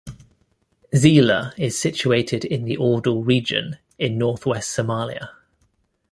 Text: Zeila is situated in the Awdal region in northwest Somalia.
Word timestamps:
Zeila 0.95 1.53
is 1.59 1.77
situated 1.79 2.43
in 2.43 2.65
the 2.65 2.75
Awdal 2.77 3.23
region 3.23 3.77
in 3.99 4.17
northwest 4.17 4.75
Somalia. 4.75 5.29